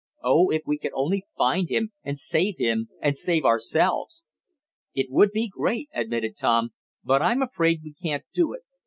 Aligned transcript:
Oh, 0.23 0.49
if 0.49 0.63
we 0.65 0.79
could 0.79 0.93
only 0.95 1.27
find 1.37 1.69
him, 1.69 1.91
and 2.03 2.17
save 2.17 2.55
him 2.57 2.89
and 3.03 3.15
save 3.15 3.45
ourselves!" 3.45 4.23
"It 4.95 5.11
would 5.11 5.29
be 5.31 5.47
great!" 5.47 5.89
admitted 5.93 6.35
Tom. 6.37 6.71
"But 7.03 7.21
I'm 7.21 7.43
afraid 7.43 7.81
we 7.83 7.93
can't 7.93 8.23
do 8.33 8.51
it. 8.53 8.61